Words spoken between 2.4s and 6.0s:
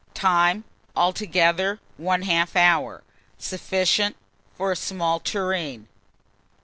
hour. Sufficient for a small tureen.